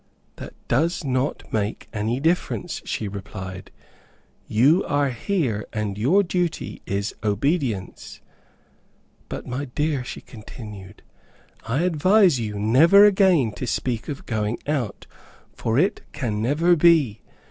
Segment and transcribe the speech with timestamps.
[0.37, 3.69] "That does not make any difference," she replied.
[4.47, 8.19] "You are here, and your duty is obedience.
[9.29, 11.03] But my dear," she continued,
[11.67, 15.05] "I advise you never again to speak of going out,
[15.53, 17.21] for it can never be.